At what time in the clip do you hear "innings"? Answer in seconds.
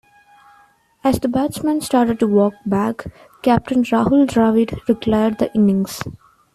5.53-6.01